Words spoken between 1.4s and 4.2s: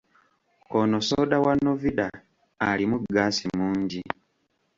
wa Novida alimu ggaasi mungi.